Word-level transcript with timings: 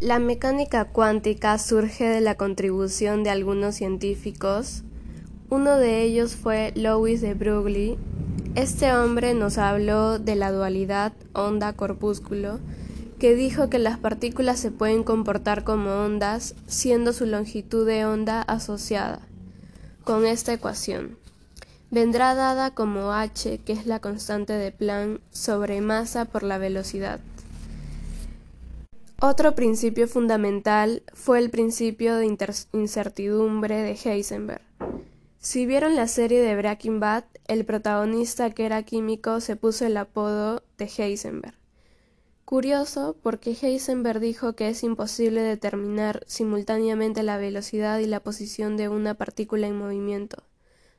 La 0.00 0.18
mecánica 0.18 0.84
cuántica 0.84 1.56
surge 1.56 2.04
de 2.04 2.20
la 2.20 2.34
contribución 2.34 3.24
de 3.24 3.30
algunos 3.30 3.76
científicos. 3.76 4.82
Uno 5.48 5.78
de 5.78 6.02
ellos 6.02 6.36
fue 6.36 6.74
Louis 6.76 7.22
de 7.22 7.32
Broglie. 7.32 7.96
Este 8.54 8.92
hombre 8.92 9.32
nos 9.32 9.56
habló 9.56 10.18
de 10.18 10.36
la 10.36 10.52
dualidad 10.52 11.14
onda-corpúsculo, 11.32 12.60
que 13.18 13.34
dijo 13.34 13.70
que 13.70 13.78
las 13.78 13.96
partículas 13.96 14.60
se 14.60 14.70
pueden 14.70 15.02
comportar 15.02 15.64
como 15.64 15.90
ondas 16.04 16.54
siendo 16.66 17.14
su 17.14 17.24
longitud 17.24 17.86
de 17.86 18.04
onda 18.04 18.42
asociada 18.42 19.20
con 20.04 20.26
esta 20.26 20.52
ecuación. 20.52 21.16
Vendrá 21.90 22.34
dada 22.34 22.70
como 22.72 23.14
h, 23.14 23.60
que 23.64 23.72
es 23.72 23.86
la 23.86 24.00
constante 24.00 24.52
de 24.52 24.72
Planck, 24.72 25.22
sobre 25.30 25.80
masa 25.80 26.26
por 26.26 26.42
la 26.42 26.58
velocidad. 26.58 27.18
Otro 29.28 29.56
principio 29.56 30.06
fundamental 30.06 31.02
fue 31.12 31.40
el 31.40 31.50
principio 31.50 32.14
de 32.14 32.26
incertidumbre 32.72 33.82
de 33.82 33.98
Heisenberg. 34.04 34.62
Si 35.40 35.66
vieron 35.66 35.96
la 35.96 36.06
serie 36.06 36.40
de 36.40 36.54
Breaking 36.54 37.00
Bad, 37.00 37.24
el 37.48 37.64
protagonista 37.64 38.50
que 38.50 38.66
era 38.66 38.84
químico 38.84 39.40
se 39.40 39.56
puso 39.56 39.84
el 39.84 39.96
apodo 39.96 40.62
de 40.78 40.88
Heisenberg. 40.96 41.56
Curioso 42.44 43.16
porque 43.20 43.56
Heisenberg 43.60 44.20
dijo 44.20 44.52
que 44.52 44.68
es 44.68 44.84
imposible 44.84 45.40
determinar 45.40 46.22
simultáneamente 46.28 47.24
la 47.24 47.36
velocidad 47.36 47.98
y 47.98 48.06
la 48.06 48.20
posición 48.20 48.76
de 48.76 48.88
una 48.88 49.14
partícula 49.14 49.66
en 49.66 49.76
movimiento. 49.76 50.44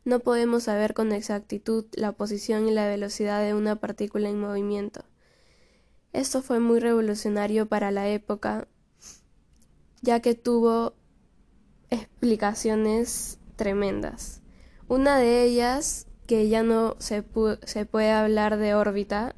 No 0.04 0.20
podemos 0.20 0.64
saber 0.64 0.94
con 0.94 1.14
exactitud 1.14 1.86
la 1.94 2.12
posición 2.12 2.68
y 2.68 2.72
la 2.72 2.90
velocidad 2.90 3.42
de 3.42 3.54
una 3.54 3.78
partícula 3.78 4.28
en 4.28 4.38
movimiento. 4.38 5.06
Esto 6.18 6.42
fue 6.42 6.60
muy 6.60 6.80
revolucionario 6.80 7.68
para 7.68 7.92
la 7.92 8.08
época, 8.10 8.68
ya 10.02 10.20
que 10.20 10.34
tuvo 10.34 10.94
explicaciones 11.92 13.38
tremendas. 13.56 14.42
Una 14.88 15.20
de 15.20 15.44
ellas, 15.44 16.08
que 16.26 16.50
ya 16.50 16.64
no 16.64 16.96
se, 16.98 17.24
se 17.66 17.86
puede 17.86 18.10
hablar 18.10 18.58
de 18.58 18.74
órbita, 18.74 19.36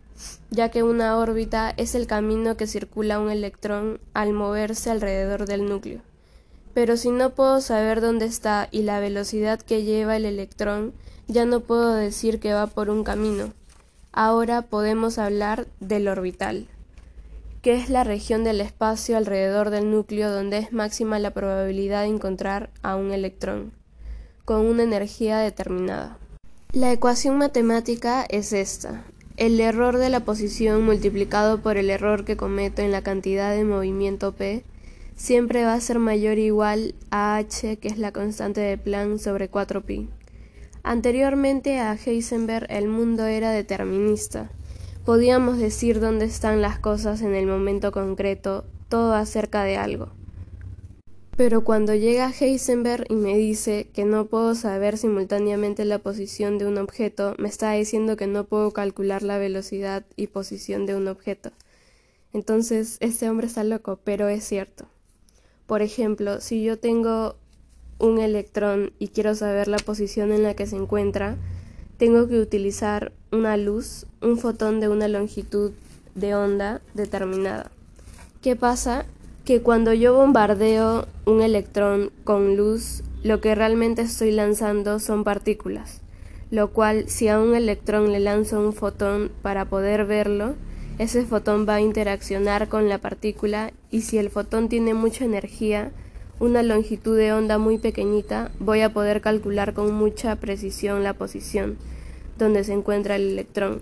ya 0.52 0.72
que 0.72 0.84
una 0.84 1.17
órbita 1.17 1.73
es 1.76 1.95
el 1.95 2.08
camino 2.08 2.56
que 2.56 2.66
circula 2.66 3.20
un 3.20 3.30
electrón 3.30 4.00
al 4.14 4.32
moverse 4.32 4.89
alrededor 4.89 5.48
del 5.48 5.67
núcleo. 5.67 6.00
Pero 6.73 6.95
si 6.95 7.09
no 7.09 7.32
puedo 7.32 7.59
saber 7.59 8.00
dónde 8.00 8.26
está 8.26 8.70
y 8.72 8.84
la 8.84 9.02
velocidad 9.02 9.59
que 9.59 9.84
lleva 9.84 10.16
el 10.16 10.23
electrón, 10.23 10.94
ya 11.28 11.44
no 11.44 11.59
puedo 11.59 11.94
decir 11.94 12.39
que 12.39 12.54
va 12.54 12.67
por 12.67 12.89
un 12.89 13.04
camino, 13.04 13.52
Ahora 14.12 14.64
podemos 14.64 15.20
hablar 15.20 15.68
del 15.80 16.08
orbital, 16.08 16.68
que 17.62 17.76
es 17.76 17.90
la 17.90 18.04
región 18.04 18.44
del 18.44 18.60
espacio 18.60 19.18
alrededor 19.18 19.70
del 19.70 19.92
núcleo 19.92 20.32
donde 20.32 20.58
es 20.58 20.74
máxima 20.74 21.20
la 21.20 21.32
probabilidad 21.32 22.02
de 22.02 22.10
encontrar 22.10 22.72
a 22.82 22.96
un 22.96 23.12
electrón, 23.12 23.72
con 24.46 24.66
una 24.66 24.84
energía 24.84 25.38
determinada. 25.38 26.18
La 26.74 26.92
ecuación 26.92 27.38
matemática 27.38 28.26
es 28.30 28.52
esta. 28.52 29.04
El 29.38 29.60
error 29.60 29.98
de 29.98 30.10
la 30.10 30.22
posición 30.22 30.84
multiplicado 30.84 31.62
por 31.62 31.78
el 31.78 31.90
error 31.90 32.26
que 32.26 32.36
cometo 32.36 32.82
en 32.82 32.92
la 32.92 33.04
cantidad 33.04 33.54
de 33.54 33.64
movimiento 33.64 34.34
P 34.34 34.64
siempre 35.16 35.66
va 35.66 35.73
a 35.73 35.82
ser 35.82 36.00
mayor 36.00 36.38
o 36.38 36.42
igual 36.42 36.96
a 37.12 37.38
h, 37.38 37.78
que 37.78 37.88
es 37.88 37.98
la 37.98 38.12
constante 38.12 38.62
de 38.62 38.78
Planck 38.78 39.20
sobre 39.20 39.52
4pi. 39.52 40.08
Anteriormente 40.84 41.80
a 41.80 41.94
Heisenberg 41.94 42.66
el 42.70 42.88
mundo 42.88 43.26
era 43.26 43.52
determinista. 43.52 44.50
Podíamos 45.06 45.58
decir 45.58 46.00
dónde 46.00 46.26
están 46.26 46.62
las 46.62 46.80
cosas 46.80 47.22
en 47.22 47.36
el 47.36 47.48
momento 47.48 47.92
concreto, 47.92 48.66
todo 48.88 49.14
acerca 49.14 49.64
de 49.64 49.78
algo. 49.78 50.10
Pero 51.36 51.64
cuando 51.64 51.96
llega 51.96 52.34
Heisenberg 52.38 53.06
y 53.10 53.16
me 53.16 53.38
dice 53.38 53.88
que 53.94 54.04
no 54.04 54.26
puedo 54.26 54.56
saber 54.56 54.98
simultáneamente 54.98 55.86
la 55.86 56.00
posición 56.00 56.58
de 56.58 56.66
un 56.66 56.78
objeto, 56.78 57.34
me 57.38 57.48
está 57.48 57.72
diciendo 57.72 58.18
que 58.18 58.28
no 58.28 58.44
puedo 58.44 58.72
calcular 58.72 59.23
la 59.23 59.38
velocidad 59.38 60.06
y 60.16 60.28
posición 60.28 60.86
de 60.86 60.95
un 60.95 61.08
objeto. 61.08 61.52
Entonces, 62.34 62.98
este 63.00 63.30
hombre 63.30 63.48
está 63.48 63.64
loco, 63.64 64.00
pero 64.04 64.28
es 64.28 64.44
cierto. 64.44 64.86
Por 65.66 65.82
ejemplo, 65.82 66.42
si 66.42 66.64
yo 66.64 66.78
tengo 66.78 67.36
un 67.99 68.20
electrón 68.20 68.92
y 68.98 69.10
quiero 69.10 69.36
saber 69.36 69.67
la 69.67 69.77
posición 69.77 70.32
en 70.32 70.43
la 70.43 70.55
que 70.55 70.65
se 70.65 70.77
encuentra, 70.77 71.37
tengo 71.98 72.27
que 72.27 72.39
utilizar 72.39 73.11
una 73.32 73.58
luz, 73.58 74.05
un 74.21 74.37
fotón 74.37 74.80
de 74.80 74.87
una 74.87 75.08
longitud 75.08 75.71
de 76.15 76.33
onda 76.33 76.82
determinada. 76.93 77.71
¿Qué 78.42 78.55
pasa? 78.55 79.05
Que 79.45 79.61
cuando 79.61 79.93
yo 79.93 80.14
bombardeo 80.14 81.08
un 81.26 81.42
electrón 81.42 82.11
con 82.23 82.55
luz, 82.55 83.04
lo 83.21 83.42
que 83.42 83.54
realmente 83.54 84.02
estoy 84.02 84.32
lanzando 84.32 84.99
son 84.99 85.26
partículas, 85.26 86.02
lo 86.52 86.71
cual 86.71 87.09
si 87.09 87.27
a 87.27 87.39
un 87.39 87.54
electrón 87.54 88.11
le 88.14 88.21
lanzo 88.21 88.61
un 88.61 88.73
fotón 88.73 89.30
para 89.42 89.65
poder 89.65 90.05
verlo, 90.05 90.55
ese 90.99 91.26
fotón 91.26 91.67
va 91.67 91.76
a 91.76 91.82
interaccionar 91.82 92.70
con 92.70 92.88
la 92.88 92.98
partícula 92.98 93.71
y 93.92 94.02
si 94.02 94.17
el 94.17 94.30
fotón 94.30 94.70
tiene 94.70 94.93
mucha 94.93 95.26
energía, 95.26 95.92
una 96.39 96.64
longitud 96.64 97.17
de 97.17 97.33
onda 97.33 97.58
muy 97.58 97.77
pequeñita, 97.77 98.52
voy 98.60 98.82
a 98.82 98.94
poder 98.94 99.22
calcular 99.22 99.73
con 99.73 99.94
mucha 99.94 100.38
precisión 100.38 101.04
la 101.04 101.14
posición 101.14 101.77
donde 102.38 102.64
se 102.64 102.73
encuentra 102.73 103.17
el 103.17 103.30
electrón. 103.32 103.82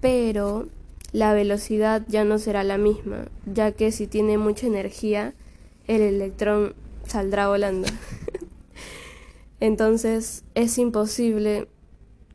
Pero 0.00 0.68
la 1.12 1.32
velocidad 1.32 2.02
ya 2.08 2.24
no 2.24 2.38
será 2.38 2.64
la 2.64 2.78
misma, 2.78 3.26
ya 3.46 3.72
que 3.72 3.92
si 3.92 4.08
tiene 4.08 4.36
mucha 4.36 4.66
energía, 4.66 5.34
el 5.86 6.02
electrón 6.02 6.74
saldrá 7.06 7.48
volando. 7.48 7.88
Entonces 9.60 10.42
es 10.54 10.76
imposible 10.78 11.68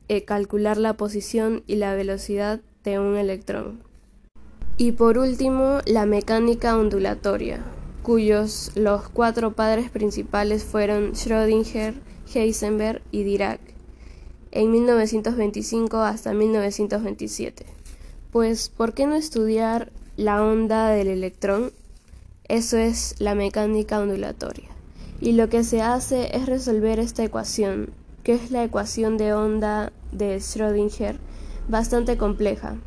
eh, 0.08 0.24
calcular 0.24 0.78
la 0.78 0.94
posición 0.94 1.64
y 1.68 1.76
la 1.76 1.94
velocidad 1.94 2.62
de 2.86 2.97
un 2.97 3.18
electrón. 3.18 3.84
Y 4.78 4.94
por 4.94 5.18
último, 5.18 5.80
la 5.86 6.06
mecánica 6.06 6.78
ondulatoria 6.78 7.62
cuyos 8.04 8.72
los 8.76 9.10
cuatro 9.10 9.54
padres 9.54 9.90
principales 9.90 10.64
fueron 10.64 11.14
Schrödinger, 11.14 11.96
Heisenberg 12.34 13.02
y 13.12 13.24
Dirac, 13.24 13.60
en 14.52 14.72
1925 14.72 15.98
hasta 15.98 16.34
1927. 16.34 17.66
Pues, 18.32 18.70
¿por 18.70 18.94
qué 18.94 19.08
no 19.08 19.16
estudiar 19.16 19.92
la 20.18 20.44
onda 20.44 20.90
del 20.90 21.08
electrón? 21.08 21.72
Eso 22.48 22.78
es 22.78 23.16
la 23.20 23.36
mecánica 23.36 24.00
ondulatoria. 24.00 24.70
Y 25.22 25.34
lo 25.34 25.50
que 25.50 25.64
se 25.64 25.82
hace 25.82 26.36
es 26.36 26.46
resolver 26.46 27.00
esta 27.00 27.24
ecuación, 27.24 27.90
que 28.24 28.34
es 28.34 28.52
la 28.52 28.64
ecuación 28.64 29.18
de 29.18 29.34
onda 29.34 29.92
de 30.12 30.38
Schrödinger, 30.38 31.18
bastante 31.68 32.18
compleja, 32.18 32.78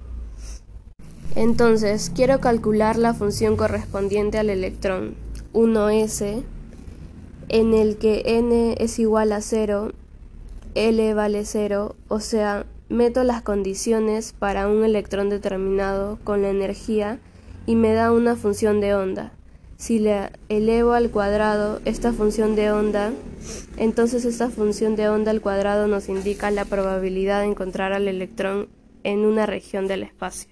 entonces, 1.34 2.10
quiero 2.14 2.40
calcular 2.40 2.96
la 2.96 3.14
función 3.14 3.56
correspondiente 3.56 4.38
al 4.38 4.50
electrón 4.50 5.14
1s 5.52 6.42
en 7.48 7.74
el 7.74 7.96
que 7.96 8.22
n 8.24 8.74
es 8.78 8.98
igual 8.98 9.32
a 9.32 9.40
0, 9.40 9.92
L 10.74 11.14
vale 11.14 11.44
0, 11.44 11.96
o 12.08 12.20
sea, 12.20 12.64
meto 12.88 13.24
las 13.24 13.42
condiciones 13.42 14.32
para 14.38 14.68
un 14.68 14.84
electrón 14.84 15.28
determinado 15.28 16.18
con 16.24 16.42
la 16.42 16.48
energía 16.48 17.18
y 17.66 17.76
me 17.76 17.92
da 17.92 18.12
una 18.12 18.36
función 18.36 18.80
de 18.80 18.94
onda. 18.94 19.32
Si 19.76 19.98
la 19.98 20.32
elevo 20.48 20.92
al 20.92 21.10
cuadrado 21.10 21.80
esta 21.84 22.12
función 22.12 22.54
de 22.54 22.70
onda, 22.70 23.12
entonces 23.76 24.24
esta 24.24 24.48
función 24.48 24.96
de 24.96 25.08
onda 25.08 25.30
al 25.30 25.40
cuadrado 25.40 25.88
nos 25.88 26.08
indica 26.08 26.50
la 26.50 26.64
probabilidad 26.64 27.40
de 27.40 27.48
encontrar 27.48 27.92
al 27.92 28.08
electrón 28.08 28.68
en 29.02 29.20
una 29.26 29.44
región 29.44 29.88
del 29.88 30.04
espacio. 30.04 30.51